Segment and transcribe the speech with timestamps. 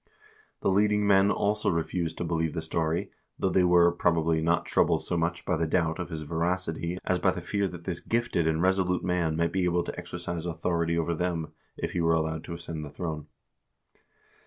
[0.61, 5.05] The leading men also refused to believe the story, though they were, probably, not troubled
[5.05, 7.99] so much by the doubt of his verac ity as by the fear that this
[7.99, 12.15] gifted and resolute man might be able to exercise authority over them, if he were
[12.15, 13.27] allowed to ascend the throne.